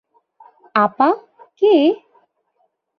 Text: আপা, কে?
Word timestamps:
আপা, 0.75 1.09
কে? 1.61 1.73